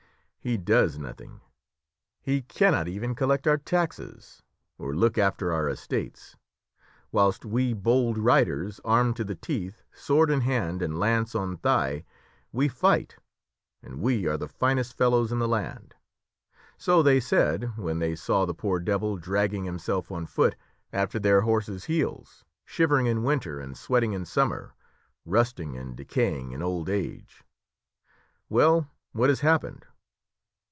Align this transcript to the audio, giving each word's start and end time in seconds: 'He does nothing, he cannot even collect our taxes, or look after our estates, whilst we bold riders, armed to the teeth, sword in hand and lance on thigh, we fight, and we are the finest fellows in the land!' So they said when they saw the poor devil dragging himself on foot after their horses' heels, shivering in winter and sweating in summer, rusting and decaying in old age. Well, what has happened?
'He 0.43 0.57
does 0.57 0.97
nothing, 0.97 1.39
he 2.23 2.41
cannot 2.41 2.87
even 2.87 3.13
collect 3.13 3.45
our 3.45 3.59
taxes, 3.59 4.41
or 4.79 4.95
look 4.95 5.15
after 5.19 5.53
our 5.53 5.69
estates, 5.69 6.35
whilst 7.11 7.45
we 7.45 7.73
bold 7.73 8.17
riders, 8.17 8.81
armed 8.83 9.17
to 9.17 9.23
the 9.23 9.35
teeth, 9.35 9.83
sword 9.93 10.31
in 10.31 10.41
hand 10.41 10.81
and 10.81 10.97
lance 10.99 11.35
on 11.35 11.57
thigh, 11.57 12.05
we 12.51 12.67
fight, 12.67 13.17
and 13.83 14.01
we 14.01 14.25
are 14.25 14.35
the 14.35 14.47
finest 14.47 14.97
fellows 14.97 15.31
in 15.31 15.37
the 15.37 15.47
land!' 15.47 15.93
So 16.75 17.03
they 17.03 17.19
said 17.19 17.77
when 17.77 17.99
they 17.99 18.15
saw 18.15 18.47
the 18.47 18.55
poor 18.55 18.79
devil 18.79 19.17
dragging 19.17 19.65
himself 19.65 20.11
on 20.11 20.25
foot 20.25 20.55
after 20.91 21.19
their 21.19 21.41
horses' 21.41 21.85
heels, 21.85 22.43
shivering 22.65 23.05
in 23.05 23.21
winter 23.21 23.59
and 23.59 23.77
sweating 23.77 24.13
in 24.13 24.25
summer, 24.25 24.73
rusting 25.23 25.77
and 25.77 25.95
decaying 25.95 26.51
in 26.51 26.63
old 26.63 26.89
age. 26.89 27.43
Well, 28.49 28.89
what 29.11 29.29
has 29.29 29.41
happened? 29.41 29.85